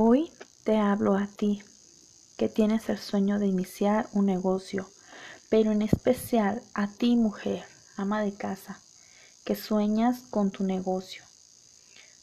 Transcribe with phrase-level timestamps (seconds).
[0.00, 0.30] Hoy
[0.62, 1.60] te hablo a ti
[2.36, 4.88] que tienes el sueño de iniciar un negocio,
[5.48, 7.64] pero en especial a ti mujer,
[7.96, 8.78] ama de casa,
[9.44, 11.24] que sueñas con tu negocio,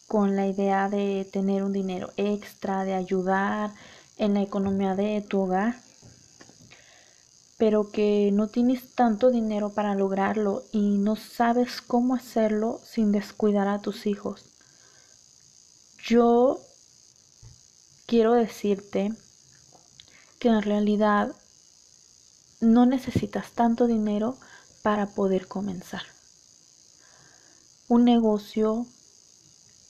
[0.07, 3.73] con la idea de tener un dinero extra, de ayudar
[4.15, 5.75] en la economía de tu hogar,
[7.57, 13.67] pero que no tienes tanto dinero para lograrlo y no sabes cómo hacerlo sin descuidar
[13.67, 14.45] a tus hijos.
[16.01, 16.61] Yo
[18.05, 19.13] quiero decirte
[20.39, 21.35] que en realidad
[22.61, 24.37] no necesitas tanto dinero
[24.81, 26.03] para poder comenzar.
[27.87, 28.85] Un negocio,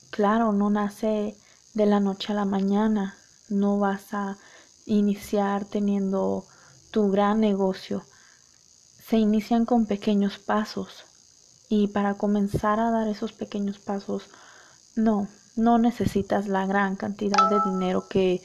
[0.09, 1.37] claro, no nace
[1.73, 3.17] de la noche a la mañana,
[3.49, 4.37] no vas a
[4.85, 6.45] iniciar teniendo
[6.91, 8.03] tu gran negocio.
[9.05, 11.05] Se inician con pequeños pasos
[11.69, 14.29] y para comenzar a dar esos pequeños pasos,
[14.95, 18.41] no, no necesitas la gran cantidad de dinero que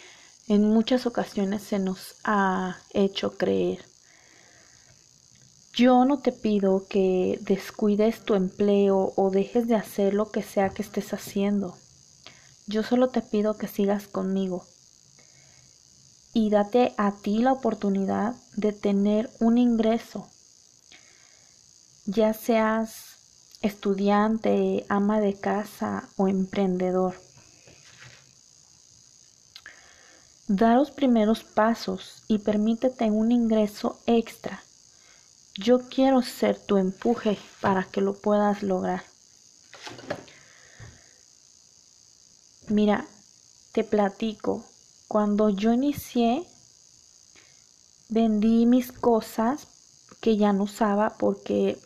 [0.48, 3.84] en muchas ocasiones se nos ha hecho creer.
[5.72, 10.70] Yo no te pido que descuides tu empleo o dejes de hacer lo que sea
[10.70, 11.76] que estés haciendo.
[12.66, 14.64] Yo solo te pido que sigas conmigo
[16.32, 20.28] y date a ti la oportunidad de tener un ingreso,
[22.06, 23.19] ya seas
[23.60, 27.14] estudiante, ama de casa o emprendedor.
[30.48, 34.62] Da los primeros pasos y permítete un ingreso extra.
[35.54, 39.04] Yo quiero ser tu empuje para que lo puedas lograr.
[42.68, 43.06] Mira,
[43.72, 44.64] te platico,
[45.06, 46.46] cuando yo inicié,
[48.08, 49.66] vendí mis cosas
[50.20, 51.78] que ya no usaba porque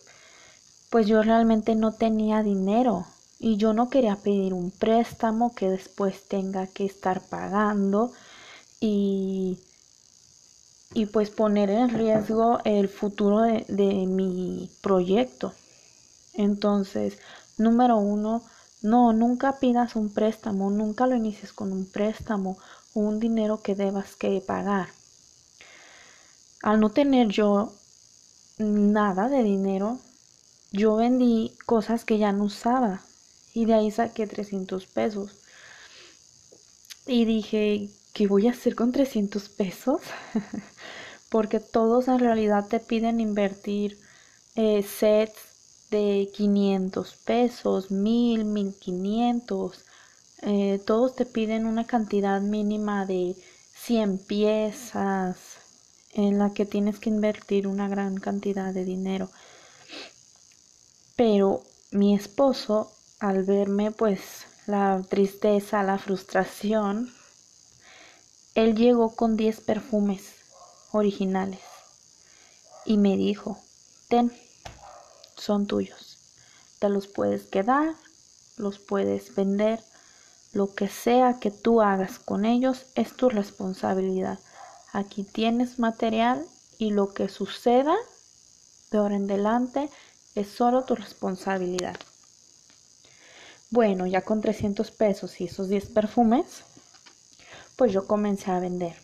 [0.94, 3.04] pues yo realmente no tenía dinero
[3.40, 8.12] y yo no quería pedir un préstamo que después tenga que estar pagando
[8.78, 9.58] y,
[10.92, 15.52] y pues poner en riesgo el futuro de, de mi proyecto.
[16.32, 17.18] Entonces,
[17.58, 18.44] número uno,
[18.80, 22.56] no, nunca pidas un préstamo, nunca lo inicies con un préstamo
[22.94, 24.90] o un dinero que debas que pagar.
[26.62, 27.72] Al no tener yo
[28.58, 29.98] nada de dinero,
[30.74, 33.00] yo vendí cosas que ya no usaba
[33.54, 35.30] y de ahí saqué 300 pesos.
[37.06, 40.00] Y dije, ¿qué voy a hacer con 300 pesos?
[41.30, 44.00] Porque todos en realidad te piden invertir
[44.56, 45.38] eh, sets
[45.92, 49.84] de 500 pesos, 1000, 1500.
[50.42, 53.36] Eh, todos te piden una cantidad mínima de
[53.76, 55.36] 100 piezas
[56.14, 59.30] en la que tienes que invertir una gran cantidad de dinero.
[61.16, 64.20] Pero mi esposo, al verme pues
[64.66, 67.14] la tristeza, la frustración,
[68.54, 70.22] él llegó con 10 perfumes
[70.92, 71.60] originales
[72.84, 73.58] y me dijo,
[74.08, 74.32] ten,
[75.36, 76.18] son tuyos,
[76.78, 77.94] te los puedes quedar,
[78.56, 79.80] los puedes vender,
[80.52, 84.38] lo que sea que tú hagas con ellos es tu responsabilidad.
[84.92, 86.46] Aquí tienes material
[86.78, 87.96] y lo que suceda
[88.90, 89.90] de ahora en adelante
[90.34, 91.96] es solo tu responsabilidad.
[93.70, 96.62] Bueno, ya con 300 pesos y esos 10 perfumes,
[97.76, 98.96] pues yo comencé a vender.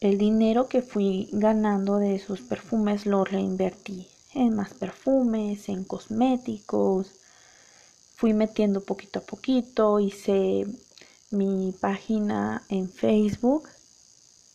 [0.00, 7.12] El dinero que fui ganando de esos perfumes lo reinvertí en más perfumes, en cosméticos.
[8.14, 10.66] Fui metiendo poquito a poquito, hice
[11.30, 13.68] mi página en Facebook,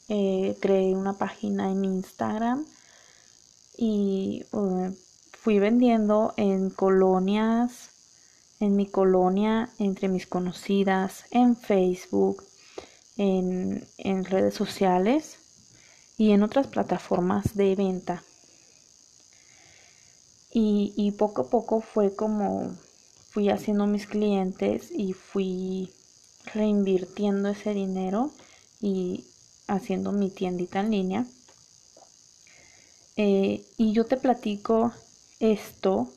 [0.08, 2.66] eh, creé una página en Instagram
[3.78, 4.92] y uh,
[5.32, 7.90] fui vendiendo en colonias,
[8.60, 12.44] en mi colonia, entre mis conocidas, en Facebook,
[13.18, 13.86] en,
[14.26, 15.38] redes sociales
[16.18, 18.24] y en otras plataformas de venta.
[20.52, 22.72] Y, y, poco a poco fue como
[23.32, 25.92] fui haciendo mis clientes y fui
[26.54, 28.32] reinvirtiendo ese dinero
[28.80, 29.26] y
[29.68, 31.26] haciendo mi tiendita en línea.
[33.16, 34.92] Eh, y yo te platico
[35.40, 36.10] esto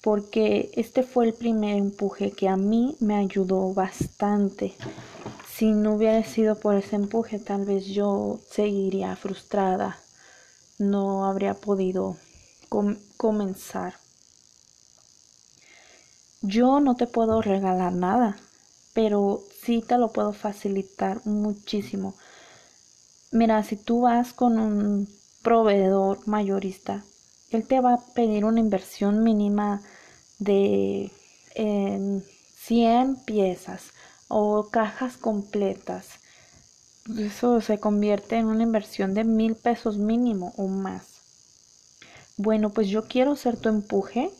[0.00, 4.74] porque este fue el primer empuje que a mí me ayudó bastante.
[5.48, 9.98] Si no hubiera sido por ese empuje, tal vez yo seguiría frustrada,
[10.78, 12.16] no habría podido
[13.16, 13.94] comenzar.
[16.40, 18.36] Yo no te puedo regalar nada,
[18.94, 22.14] pero sí te lo puedo facilitar muchísimo.
[23.30, 25.08] Mira, si tú vas con un
[25.42, 27.04] proveedor mayorista,
[27.50, 29.82] él te va a pedir una inversión mínima
[30.38, 31.10] de
[31.54, 33.92] 100 piezas
[34.28, 36.06] o cajas completas.
[37.18, 41.20] Eso se convierte en una inversión de mil pesos mínimo o más.
[42.36, 44.30] Bueno, pues yo quiero ser tu empuje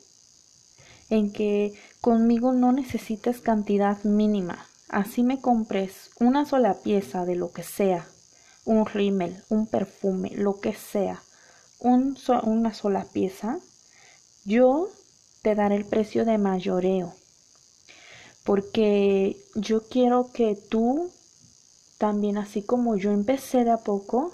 [1.11, 4.67] en que conmigo no necesites cantidad mínima.
[4.89, 8.07] Así me compres una sola pieza de lo que sea,
[8.65, 11.23] un rímel, un perfume, lo que sea,
[11.81, 13.59] una sola pieza,
[14.45, 14.89] yo
[15.43, 17.15] te daré el precio de mayoreo.
[18.45, 21.11] Porque yo quiero que tú
[21.99, 24.33] también, así como yo empecé de a poco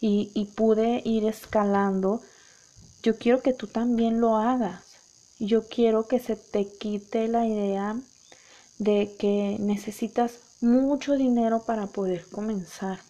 [0.00, 2.22] y, y pude ir escalando,
[3.02, 4.82] yo quiero que tú también lo hagas.
[5.38, 7.96] Yo quiero que se te quite la idea
[8.78, 13.00] de que necesitas mucho dinero para poder comenzar.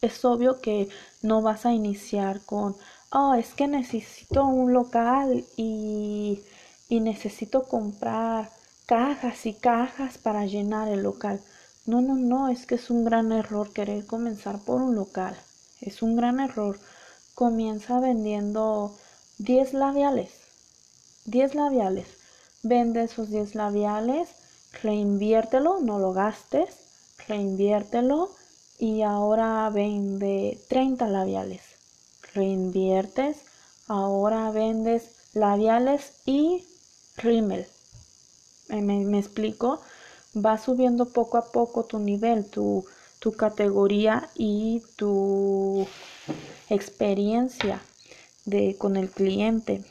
[0.00, 0.88] Es obvio que
[1.22, 2.76] no vas a iniciar con,
[3.10, 6.42] oh, es que necesito un local y,
[6.88, 8.50] y necesito comprar
[8.86, 11.40] cajas y cajas para llenar el local.
[11.86, 15.36] No, no, no, es que es un gran error querer comenzar por un local.
[15.80, 16.78] Es un gran error
[17.40, 18.94] comienza vendiendo
[19.38, 20.30] 10 labiales.
[21.24, 22.06] 10 labiales.
[22.62, 24.28] Vende esos 10 labiales,
[24.82, 26.76] reinviértelo, no lo gastes,
[27.28, 28.30] reinviértelo
[28.78, 31.62] y ahora vende 30 labiales.
[32.34, 33.38] Reinviertes,
[33.86, 36.64] ahora vendes labiales y
[37.16, 37.66] rímel.
[38.68, 39.80] Me, me, explico,
[40.34, 42.84] va subiendo poco a poco tu nivel, tu,
[43.18, 45.86] tu categoría y tu
[46.68, 47.82] experiencia
[48.44, 49.84] de, con el cliente.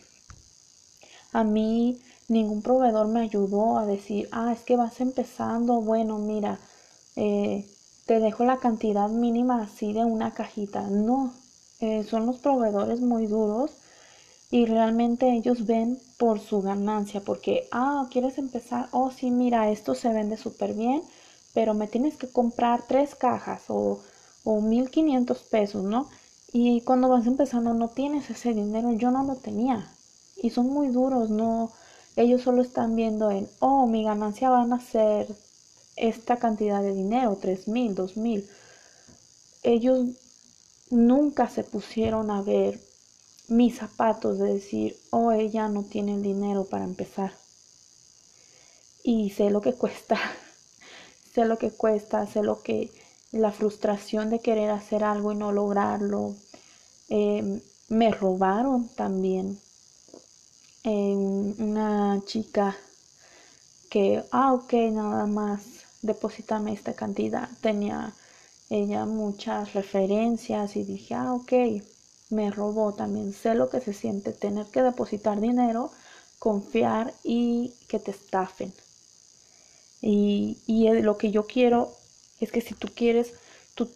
[1.31, 6.59] A mí ningún proveedor me ayudó a decir, ah, es que vas empezando, bueno, mira,
[7.15, 7.65] eh,
[8.05, 10.81] te dejo la cantidad mínima así de una cajita.
[10.89, 11.33] No,
[11.79, 13.71] eh, son los proveedores muy duros
[14.51, 19.95] y realmente ellos ven por su ganancia, porque, ah, quieres empezar, oh, sí, mira, esto
[19.95, 21.03] se vende súper bien,
[21.53, 23.99] pero me tienes que comprar tres cajas o,
[24.43, 26.09] o 1500 pesos, ¿no?
[26.51, 29.87] Y cuando vas empezando no tienes ese dinero, yo no lo tenía.
[30.41, 31.71] Y son muy duros, no,
[32.19, 35.33] ellos solo están viendo en, oh, mi ganancia van a ser
[35.95, 38.45] esta cantidad de dinero, tres mil, dos mil.
[39.63, 40.05] Ellos
[40.89, 42.81] nunca se pusieron a ver
[43.47, 47.31] mis zapatos de decir, oh, ella no tiene el dinero para empezar.
[49.01, 50.19] Y sé lo que cuesta,
[51.33, 52.91] sé lo que cuesta, sé lo que
[53.31, 56.35] la frustración de querer hacer algo y no lograrlo.
[57.07, 59.57] Em, me robaron también.
[60.83, 62.75] Em, una chica
[63.89, 65.61] que, ah, ok, nada más,
[66.01, 67.49] deposítame esta cantidad.
[67.61, 68.13] Tenía
[68.69, 71.53] ella muchas referencias y dije, ah, ok,
[72.29, 73.33] me robó también.
[73.33, 75.91] Sé lo que se siente tener que depositar dinero,
[76.39, 78.73] confiar y que te estafen.
[80.01, 81.91] Y, y lo que yo quiero
[82.39, 83.33] es que si tú quieres,
[83.75, 83.89] tú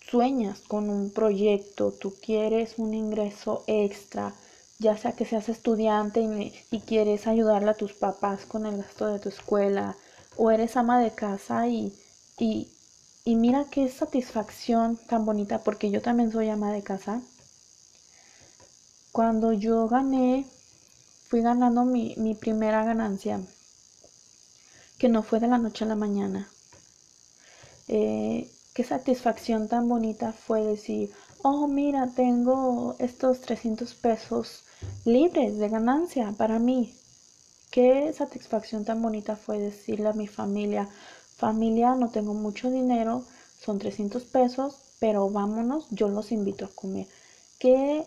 [0.00, 4.34] sueñas con un proyecto, tú quieres un ingreso extra,
[4.80, 9.20] ya sea que seas estudiante y, quieres ayudarle a tus papás con el gasto de
[9.20, 9.96] tu escuela,
[10.36, 11.94] o eres ama de casa y,
[12.38, 12.72] y,
[13.24, 17.22] y mira qué satisfacción tan bonita, porque yo también soy ama de casa.
[19.12, 20.46] Cuando yo gané,
[21.28, 23.40] fui ganando mi, mi primera ganancia,
[24.98, 26.50] que no fue de la noche a la mañana
[27.92, 31.10] eh, qué satisfacción tan bonita fue decir,
[31.42, 34.62] oh mira, tengo estos 300 pesos
[35.04, 36.94] libres de ganancia para mí.
[37.70, 40.88] Qué satisfacción tan bonita fue decirle a mi familia,
[41.36, 43.24] familia, no tengo mucho dinero,
[43.60, 47.06] son 300 pesos, pero vámonos, yo los invito a comer.
[47.58, 48.04] Qué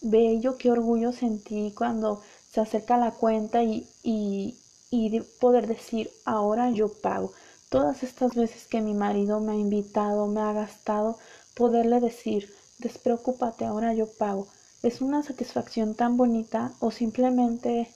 [0.00, 4.58] bello, qué orgullo sentí cuando se acerca la cuenta y, y,
[4.90, 7.32] y poder decir, ahora yo pago
[7.68, 11.18] todas estas veces que mi marido me ha invitado, me ha gastado,
[11.54, 14.48] poderle decir, despreocúpate, ahora yo pago.
[14.86, 17.90] Es una satisfacción tan bonita o simplemente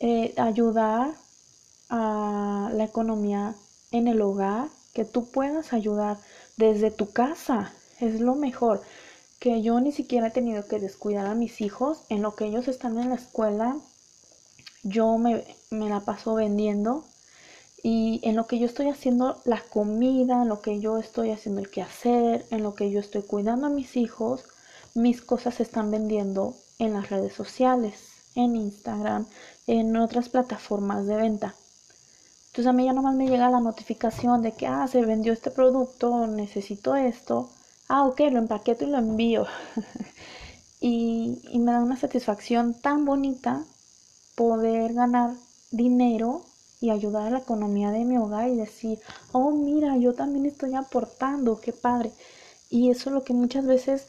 [0.00, 1.12] eh, ayudar
[1.90, 3.54] a la economía
[3.90, 6.16] en el hogar, que tú puedas ayudar
[6.56, 8.80] desde tu casa, es lo mejor.
[9.40, 12.66] Que yo ni siquiera he tenido que descuidar a mis hijos en lo que ellos
[12.66, 13.76] están en la escuela.
[14.84, 17.04] Yo me, me la paso vendiendo
[17.82, 21.60] y en lo que yo estoy haciendo la comida, en lo que yo estoy haciendo
[21.60, 24.46] el quehacer, en lo que yo estoy cuidando a mis hijos,
[24.96, 27.94] mis cosas se están vendiendo en las redes sociales,
[28.34, 29.26] en Instagram,
[29.66, 31.54] en otras plataformas de venta.
[32.46, 35.50] Entonces a mí ya nomás me llega la notificación de que, ah, se vendió este
[35.50, 37.50] producto, necesito esto.
[37.88, 39.46] Ah, ok, lo empaqueto y lo envío.
[40.80, 43.64] y, y me da una satisfacción tan bonita
[44.34, 45.34] poder ganar
[45.70, 46.42] dinero
[46.80, 48.98] y ayudar a la economía de mi hogar y decir,
[49.32, 52.12] oh, mira, yo también estoy aportando, qué padre.
[52.70, 54.06] Y eso es lo que muchas veces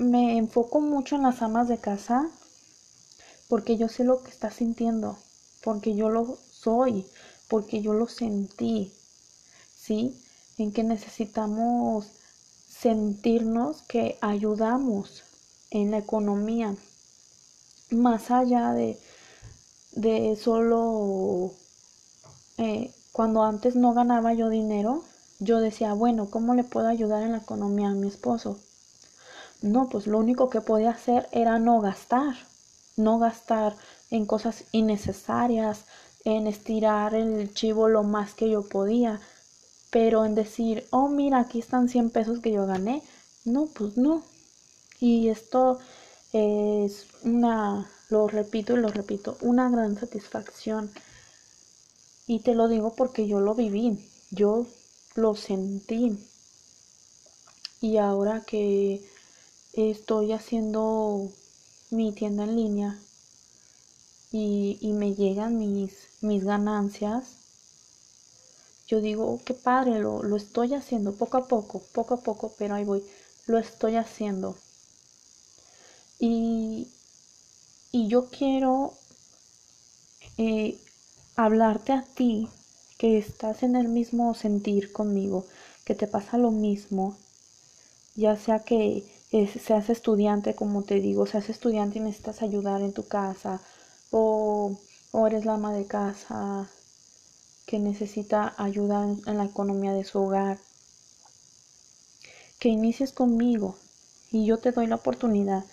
[0.00, 2.30] me enfoco mucho en las amas de casa
[3.48, 5.18] porque yo sé lo que está sintiendo,
[5.62, 7.06] porque yo lo soy,
[7.48, 8.94] porque yo lo sentí,
[9.76, 10.18] ¿sí?
[10.56, 12.06] En que necesitamos
[12.66, 15.24] sentirnos que ayudamos
[15.70, 16.74] en la economía,
[17.90, 18.98] más allá de,
[19.92, 21.52] de solo
[22.56, 25.04] eh, cuando antes no ganaba yo dinero,
[25.40, 28.60] yo decía, bueno, ¿cómo le puedo ayudar en la economía a mi esposo?
[29.62, 32.34] No, pues lo único que podía hacer era no gastar,
[32.96, 33.76] no gastar
[34.10, 35.84] en cosas innecesarias,
[36.24, 39.20] en estirar el chivo lo más que yo podía,
[39.90, 43.02] pero en decir, oh, mira, aquí están 100 pesos que yo gané,
[43.44, 44.22] no, pues no.
[44.98, 45.78] Y esto
[46.32, 50.90] es una, lo repito y lo repito, una gran satisfacción.
[52.26, 54.66] Y te lo digo porque yo lo viví, yo
[55.16, 56.18] lo sentí.
[57.80, 59.02] Y ahora que
[59.72, 61.32] estoy haciendo
[61.90, 62.98] mi tienda en línea
[64.32, 67.36] y, y me llegan mis, mis ganancias,
[68.86, 72.52] yo digo, oh, qué padre, lo, lo estoy haciendo poco a poco, poco a poco,
[72.58, 73.02] pero ahí voy,
[73.46, 74.56] lo estoy haciendo.
[76.20, 76.86] Y,
[77.92, 78.94] y yo quiero
[80.38, 80.80] eh,
[81.36, 82.48] hablarte a ti
[82.98, 85.46] que estás en el mismo sentir conmigo,
[85.84, 87.16] que te pasa lo mismo,
[88.16, 93.06] ya sea que seas estudiante, como te digo, seas estudiante y necesitas ayudar en tu
[93.06, 93.60] casa,
[94.10, 94.76] o,
[95.12, 96.68] o eres la ama de casa
[97.66, 100.58] que necesita ayuda en la economía de su hogar,
[102.58, 103.76] que inicies conmigo
[104.30, 105.64] y yo te doy la oportunidad.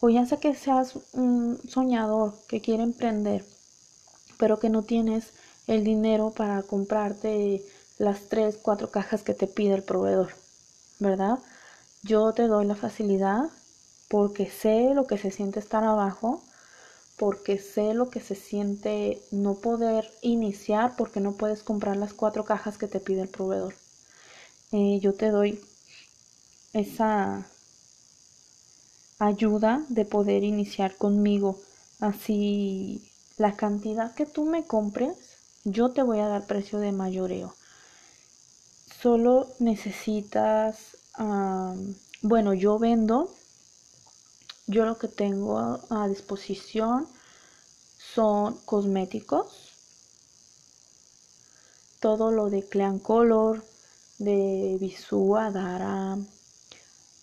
[0.00, 3.44] O ya sea que seas un soñador que quiere emprender,
[4.38, 5.32] pero que no tienes
[5.66, 7.64] el dinero para comprarte
[7.98, 10.34] las tres, cuatro cajas que te pide el proveedor,
[10.98, 11.38] ¿verdad?
[12.06, 13.50] Yo te doy la facilidad
[14.08, 16.40] porque sé lo que se siente estar abajo,
[17.18, 22.44] porque sé lo que se siente no poder iniciar porque no puedes comprar las cuatro
[22.44, 23.74] cajas que te pide el proveedor.
[24.72, 25.60] Eh, yo te doy
[26.72, 27.44] esa
[29.18, 31.60] ayuda de poder iniciar conmigo.
[32.00, 35.16] Así la cantidad que tú me compres,
[35.64, 37.54] yo te voy a dar precio de mayoreo.
[39.00, 43.30] Solo necesitas, bueno, yo vendo,
[44.66, 47.06] yo lo que tengo a, disposición
[48.14, 49.72] son cosméticos,
[52.00, 53.64] todo lo de Clean Color,
[54.18, 56.18] de Visua, Dara,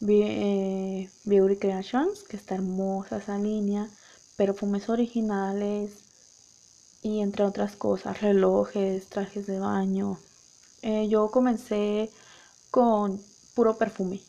[0.07, 3.89] eh, Beauty Creations, que está hermosa esa línea,
[4.35, 5.91] perfumes originales
[7.01, 10.17] y entre otras cosas, relojes, trajes de baño.
[10.81, 12.12] Eh, yo comencé
[12.71, 13.21] con
[13.53, 14.22] puro perfume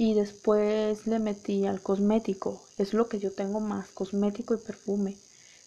[0.00, 5.18] y después le metí al cosmético, es lo que yo tengo más, cosmético y perfume.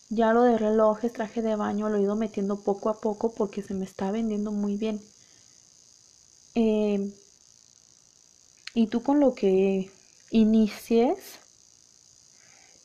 [0.10, 3.62] Ya lo de relojes, traje de baño lo he ido metiendo poco a poco porque
[3.62, 5.00] se me está vendiendo muy bien.
[6.56, 7.14] Eh,
[8.74, 9.92] y tú con lo que
[10.32, 11.20] inicies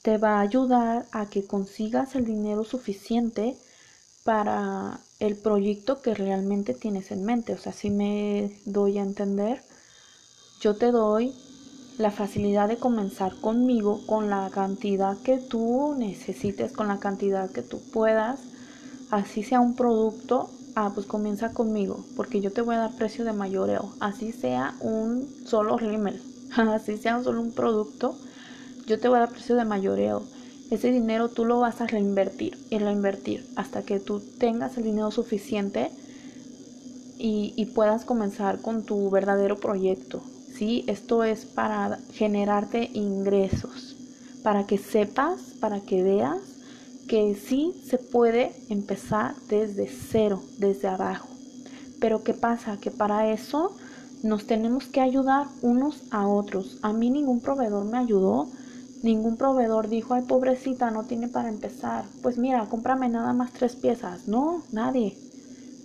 [0.03, 3.57] te va a ayudar a que consigas el dinero suficiente
[4.23, 7.53] para el proyecto que realmente tienes en mente.
[7.53, 9.63] O sea, si me doy a entender,
[10.61, 11.35] yo te doy
[11.99, 17.63] la facilidad de comenzar conmigo con la cantidad que tú necesites, con la cantidad que
[17.63, 18.41] tú puedas,
[19.11, 23.25] así sea un producto ah, pues comienza conmigo, porque yo te voy a dar precio
[23.25, 26.23] de mayoreo, así sea un solo rímel,
[26.57, 28.17] así sea solo un producto,
[28.87, 30.23] yo te voy a dar precio de mayoreo.
[30.71, 35.11] Ese dinero tú lo vas a reinvertir y reinvertir hasta que tú tengas el dinero
[35.11, 35.91] suficiente
[37.19, 40.23] y, y puedas comenzar con tu verdadero proyecto.
[40.55, 40.85] ¿sí?
[40.87, 43.97] Esto es para generarte ingresos,
[44.43, 46.39] para que sepas, para que veas
[47.09, 51.29] que sí se puede empezar desde cero, desde abajo.
[52.01, 52.77] Pero ¿qué pasa?
[52.77, 53.75] Que para eso
[54.23, 56.79] nos tenemos que ayudar unos a otros.
[56.83, 58.49] A mí ningún proveedor me ayudó.
[59.03, 62.05] Ningún proveedor dijo, ay pobrecita, no tiene para empezar.
[62.23, 64.27] Pues mira, cómprame nada más tres piezas.
[64.27, 65.17] No, nadie.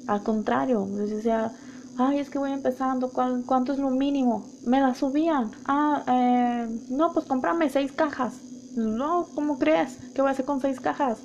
[0.08, 1.51] Al contrario, decía,
[1.98, 4.46] ay, es que voy empezando, ¿cuánto es lo mínimo?
[4.65, 5.51] Me la subían.
[5.65, 8.34] Ah, eh, no, pues cómprame seis cajas.
[8.75, 9.98] No, ¿cómo crees?
[10.15, 11.20] ¿Qué voy a hacer con seis cajas?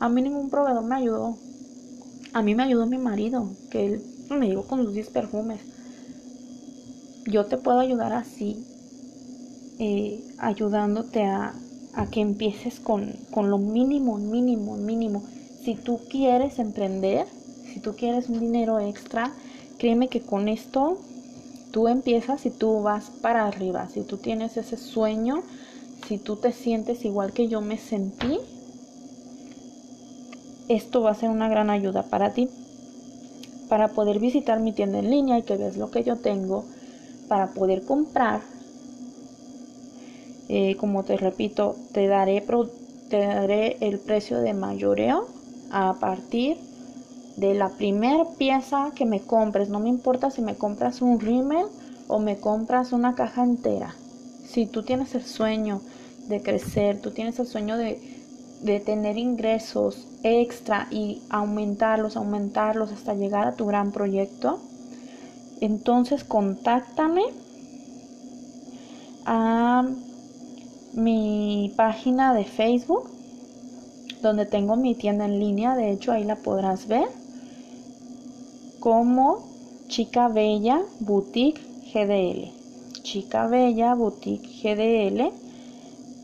[0.00, 1.38] A mí ningún proveedor me ayudó.
[2.34, 5.60] A mí me ayudó mi marido, que él me llegó con los 10 perfumes.
[7.26, 8.66] Yo te puedo ayudar así,
[9.78, 11.54] eh, ayudándote a,
[11.94, 15.22] a, que empieces con, con lo mínimo, mínimo, mínimo.
[15.62, 17.26] si tú quieres emprender,
[17.72, 19.32] si tú quieres un dinero extra,
[19.78, 20.98] créeme que con esto
[21.72, 23.88] tú empiezas y tú vas para arriba.
[23.88, 25.42] Si tú tienes ese sueño,
[26.06, 28.38] si tú te sientes igual que yo me sentí,
[30.68, 32.48] esto va a ser una gran ayuda para ti.
[33.68, 36.64] Para poder visitar mi tienda en línea y que veas lo que yo tengo,
[37.28, 38.42] para poder comprar,
[40.54, 42.44] eh, como te repito, te daré,
[43.08, 45.26] te daré el precio de mayoreo
[45.70, 46.58] a partir
[47.38, 49.70] de la primera pieza que me compres.
[49.70, 51.64] No me importa si me compras un rímel
[52.06, 53.94] o me compras una caja entera.
[54.44, 55.80] Si tú tienes el sueño
[56.28, 57.98] de crecer, tú tienes el sueño de,
[58.60, 64.60] de tener ingresos extra y aumentarlos, aumentarlos hasta llegar a tu gran proyecto,
[65.62, 67.22] entonces contáctame
[69.24, 69.88] a
[70.94, 73.10] mi página de Facebook
[74.22, 77.08] donde tengo mi tienda en línea, de hecho ahí la podrás ver,
[78.78, 79.40] como
[79.88, 81.60] Chica Bella Boutique
[81.92, 82.50] GDL.
[83.02, 85.32] Chica Bella Boutique GDL.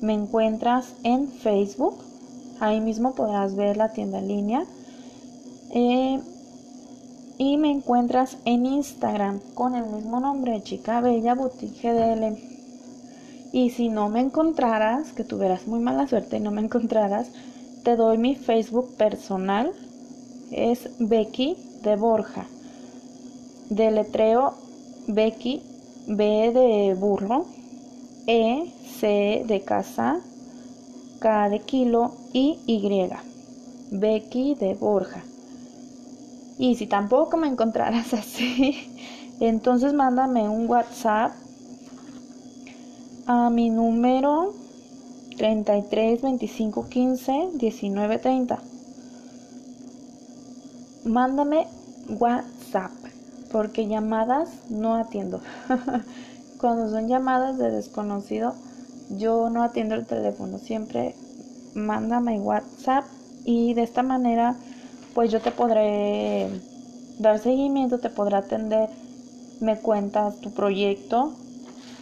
[0.01, 1.99] Me encuentras en Facebook,
[2.61, 4.65] ahí mismo podrás ver la tienda en línea.
[5.71, 6.21] Eh,
[7.37, 12.58] y me encuentras en Instagram con el mismo nombre, Chica Bella Boutique GDL.
[13.59, 17.33] Y si no me encontraras, que tuvieras muy mala suerte y no me encontraras,
[17.83, 19.73] te doy mi Facebook personal.
[20.53, 22.47] Es Becky de Borja.
[23.69, 24.55] Deletreo
[25.09, 25.61] Becky,
[26.07, 27.47] B de burro,
[28.29, 30.21] E, C de casa,
[31.19, 33.11] K de kilo y Y.
[33.91, 35.25] Becky de Borja.
[36.59, 38.89] Y si tampoco me encontraras así,
[39.41, 41.33] entonces mándame un WhatsApp
[43.29, 44.55] a mi número
[45.37, 48.59] 33 25 15 19 30.
[51.05, 51.67] Mándame
[52.09, 52.91] WhatsApp
[53.53, 55.43] porque llamadas no atiendo.
[56.59, 58.55] Cuando son llamadas de desconocido,
[59.11, 60.57] yo no atiendo el teléfono.
[60.59, 61.15] Siempre
[61.75, 63.05] mándame WhatsApp
[63.45, 64.57] y de esta manera
[65.15, 66.49] pues yo te podré
[67.19, 68.89] dar seguimiento, te podré atender,
[69.61, 71.35] me cuentas tu proyecto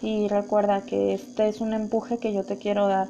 [0.06, 3.08] y recuerda que este es un empuje que yo te quiero dar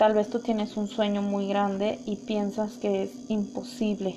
[0.00, 4.16] Tal vez tú tienes un sueño muy grande y piensas que es imposible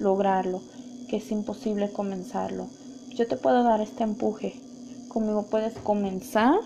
[0.00, 0.62] lograrlo,
[1.08, 2.66] que es imposible comenzarlo.
[3.10, 4.60] Yo te puedo dar este empuje.
[5.06, 6.58] Conmigo puedes comenzar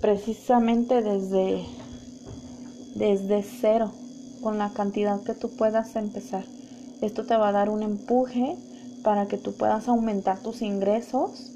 [0.00, 1.64] precisamente desde
[2.96, 3.92] desde cero
[4.42, 6.44] con la cantidad que tú puedas empezar.
[7.00, 8.56] Esto te va a dar un empuje
[9.04, 11.52] para que tú puedas aumentar tus ingresos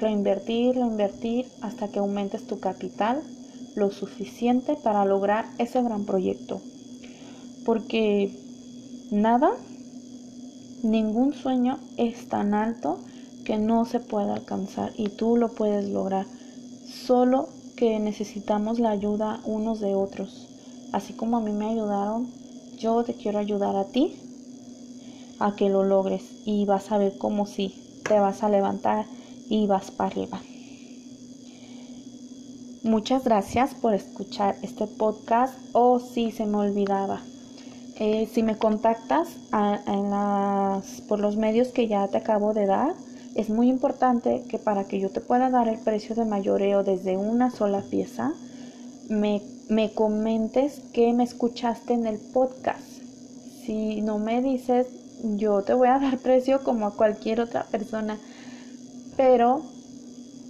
[0.00, 3.22] reinvertir, reinvertir hasta que aumentes tu capital
[3.76, 6.60] lo suficiente para lograr ese gran proyecto.
[7.64, 8.32] Porque
[9.10, 9.50] nada,
[10.82, 12.98] ningún sueño es tan alto
[13.44, 16.26] que no se pueda alcanzar y tú lo puedes lograr.
[16.86, 20.48] Solo que necesitamos la ayuda unos de otros.
[20.92, 22.28] Así como a mí me ayudaron,
[22.78, 24.16] yo te quiero ayudar a ti
[25.40, 27.74] a que lo logres y vas a ver cómo si
[28.08, 29.06] te vas a levantar
[29.48, 30.40] y vas para arriba.
[32.82, 35.54] Muchas gracias por escuchar este podcast.
[35.72, 37.20] O oh, si se me olvidaba.
[37.96, 39.28] Eh, si me contactas
[41.06, 42.94] por los medios que ya te acabo de dar,
[43.34, 47.18] es muy importante que para que yo te pueda dar el precio de mayoreo desde
[47.18, 48.32] una sola pieza,
[49.10, 52.80] me, me comentes que me escuchaste en el podcast.
[53.66, 54.86] Si no me dices,
[55.22, 58.18] yo te voy a dar precio como a cualquier otra persona
[59.16, 59.62] pero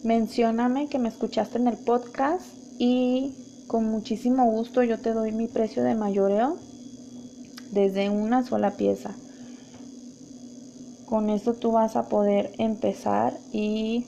[0.04, 2.46] mencióname que me escuchaste en el podcast
[2.78, 3.34] y
[3.66, 6.56] con muchísimo gusto yo te doy mi precio de mayoreo
[7.72, 9.14] desde una sola pieza.
[11.06, 14.06] Con esto tú vas a poder empezar y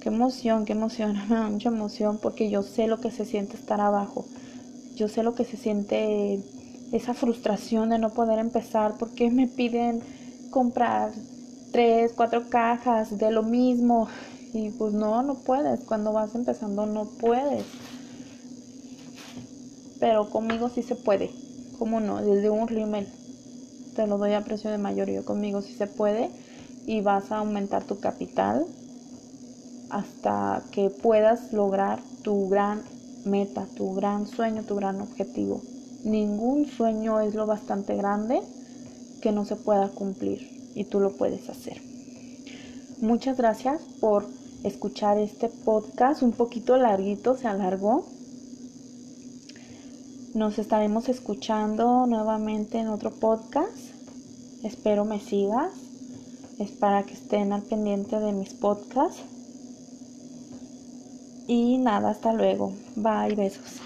[0.00, 3.56] qué emoción, qué emoción, me da mucha emoción porque yo sé lo que se siente
[3.56, 4.26] estar abajo.
[4.94, 6.40] Yo sé lo que se siente
[6.94, 10.00] esa frustración de no poder empezar porque me piden
[10.50, 11.10] comprar
[11.72, 14.06] tres, cuatro cajas de lo mismo.
[14.52, 15.80] Y pues no, no puedes.
[15.80, 17.64] Cuando vas empezando no puedes.
[19.98, 21.32] Pero conmigo sí se puede.
[21.80, 22.22] ¿Cómo no?
[22.22, 23.08] Desde un rímel
[23.96, 25.24] te lo doy a precio de mayoría.
[25.24, 26.30] Conmigo sí se puede.
[26.86, 28.66] Y vas a aumentar tu capital
[29.90, 32.82] hasta que puedas lograr tu gran
[33.24, 35.60] meta, tu gran sueño, tu gran objetivo.
[36.04, 38.42] Ningún sueño es lo bastante grande
[39.22, 41.80] que no se pueda cumplir y tú lo puedes hacer.
[43.00, 44.26] Muchas gracias por
[44.64, 48.06] escuchar este podcast, un poquito larguito, se alargó,
[50.34, 53.76] Nos estaremos escuchando nuevamente en otro podcast.
[54.64, 55.72] Espero me sigas.
[56.58, 59.22] Es para que estén al pendiente de mis podcasts.
[61.46, 62.72] Y nada, hasta luego.
[62.96, 63.80] Bye, besos.